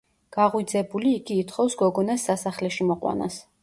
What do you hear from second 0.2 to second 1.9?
გაღვიძებული, იგი ითხოვს